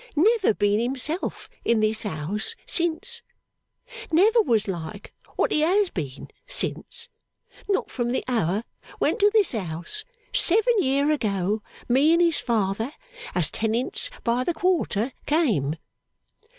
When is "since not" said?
6.47-7.91